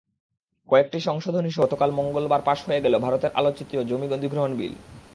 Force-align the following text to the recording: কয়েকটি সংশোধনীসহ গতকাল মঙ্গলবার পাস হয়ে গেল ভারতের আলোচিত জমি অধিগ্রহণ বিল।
কয়েকটি 0.69 0.97
সংশোধনীসহ 0.99 1.61
গতকাল 1.63 1.89
মঙ্গলবার 1.91 2.41
পাস 2.41 2.59
হয়ে 2.67 2.83
গেল 2.85 2.93
ভারতের 2.99 3.31
আলোচিত 3.35 3.69
জমি 3.89 4.07
অধিগ্রহণ 4.13 4.51
বিল। 4.55 4.73